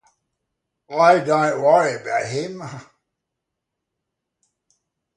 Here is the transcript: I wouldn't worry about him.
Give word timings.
I 0.89 0.95
wouldn't 1.19 1.61
worry 1.61 2.01
about 2.01 2.25
him. 2.25 2.63